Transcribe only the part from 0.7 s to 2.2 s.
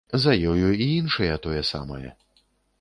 і іншыя тое самае.